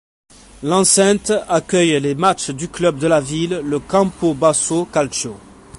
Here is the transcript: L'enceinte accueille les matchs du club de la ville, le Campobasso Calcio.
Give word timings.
L'enceinte 0.63 1.31
accueille 1.47 1.99
les 1.99 2.15
matchs 2.15 2.49
du 2.49 2.69
club 2.69 2.97
de 2.97 3.05
la 3.05 3.21
ville, 3.21 3.61
le 3.63 3.77
Campobasso 3.77 4.85
Calcio. 4.85 5.37